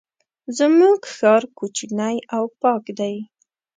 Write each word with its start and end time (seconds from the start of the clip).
زمونږ 0.57 0.99
ښار 1.15 1.43
کوچنی 1.57 2.17
او 2.35 2.43
پاک 2.61 2.83
دی. 2.99 3.15